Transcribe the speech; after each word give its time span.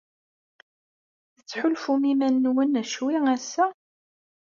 Tettḥulfum 1.35 2.01
i 2.05 2.07
yiman-nwen 2.09 2.73
ccwi 2.91 3.15
ass-a? 3.35 3.65